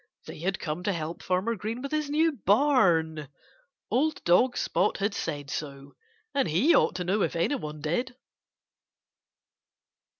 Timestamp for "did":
7.81-8.15